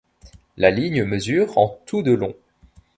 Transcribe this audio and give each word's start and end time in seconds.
La 0.57 0.71
ligne 0.71 1.03
mesure 1.05 1.59
en 1.59 1.79
tout 1.85 2.01
de 2.01 2.11
long. 2.11 2.33